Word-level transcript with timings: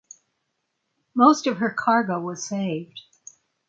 Most 1.13 1.45
of 1.45 1.57
her 1.57 1.71
cargo 1.71 2.19
was 2.19 2.43
saved. 2.47 2.99